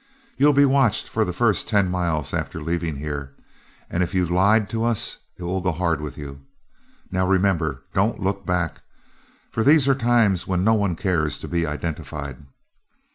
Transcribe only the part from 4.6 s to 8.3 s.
to us it will go hard with you. Now, remember, don't